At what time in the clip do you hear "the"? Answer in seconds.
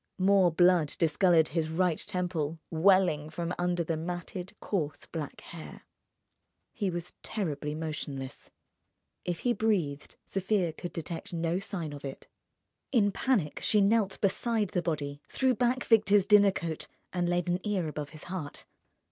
3.83-3.97, 14.69-14.81